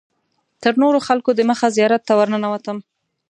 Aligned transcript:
تر 0.61 0.73
نورو 0.81 0.99
خلکو 1.07 1.29
دمخه 1.39 1.67
زیارت 1.75 2.01
ته 2.07 2.13
ورننوتم. 2.19 2.77